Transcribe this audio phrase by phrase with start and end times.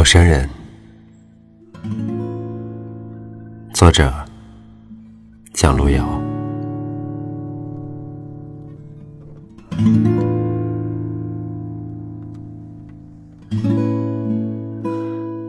[0.00, 0.48] 陌生人，
[3.74, 4.10] 作者
[5.52, 6.22] 蒋路遥。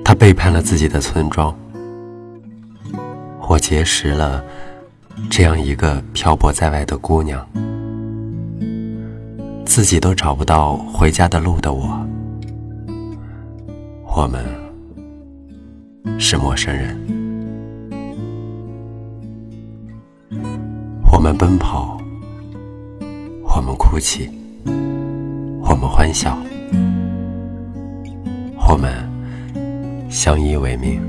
[0.03, 1.57] 他背叛了自己的村庄，
[3.47, 4.43] 我结识了
[5.29, 7.47] 这样一个漂泊在外的姑娘，
[9.65, 12.05] 自己都找不到回家的路的我。
[14.23, 14.45] 我们
[16.19, 16.95] 是陌生人，
[21.11, 21.99] 我们奔跑，
[23.43, 24.29] 我们哭泣，
[25.63, 26.37] 我们欢笑，
[28.69, 28.93] 我们
[30.07, 31.01] 相依为命。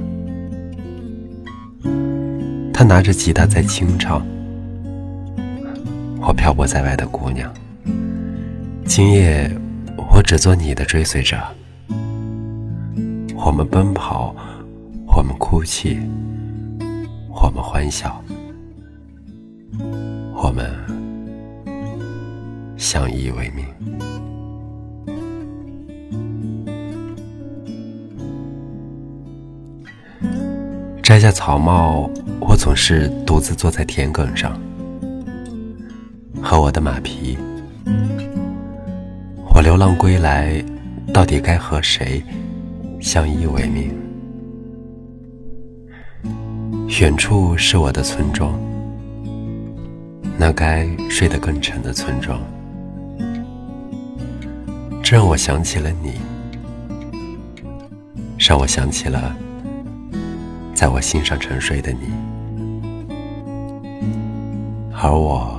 [2.72, 4.26] 他拿着吉他在清唱，
[6.18, 7.52] 我漂泊在外的姑娘，
[8.86, 9.54] 今夜
[10.14, 11.36] 我只做你的追随者。
[13.44, 14.34] 我们奔跑，
[15.06, 15.98] 我们哭泣，
[17.28, 18.22] 我们欢笑，
[20.34, 20.70] 我们
[22.76, 23.66] 相依为命。
[31.02, 32.08] 摘下草帽，
[32.40, 34.56] 我总是独自坐在田埂上，
[36.40, 37.36] 和我的马匹。
[39.52, 40.64] 我流浪归来，
[41.12, 42.22] 到底该和谁？
[43.02, 43.92] 相依为命。
[47.00, 48.56] 远处是我的村庄，
[50.38, 52.40] 那该睡得更沉的村庄。
[55.02, 56.12] 这让我想起了你，
[58.38, 59.36] 让我想起了
[60.72, 62.06] 在我心上沉睡的你，
[64.92, 65.52] 而我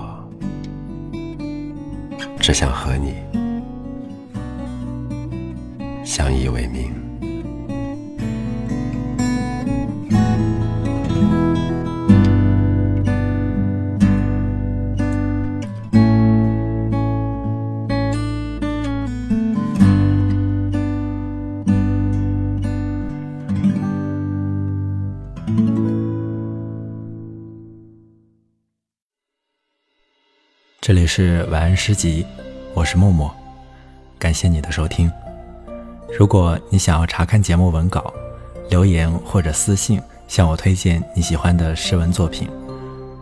[2.40, 3.16] 只想和你
[6.06, 7.03] 相依为命。
[30.86, 32.26] 这里是晚安诗集，
[32.74, 33.34] 我是默默，
[34.20, 35.10] 感谢你的收听。
[36.20, 38.14] 如果你想要查看节目文稿，
[38.70, 42.50] 留言或者私信向我推荐你喜欢的诗文作品，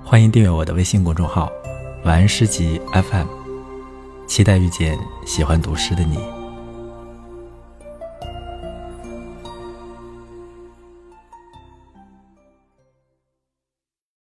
[0.03, 1.51] 欢迎订阅我的微信公众号
[2.03, 3.27] “晚安诗集 FM”，
[4.25, 4.97] 期待遇见
[5.28, 6.41] 喜欢读诗的你。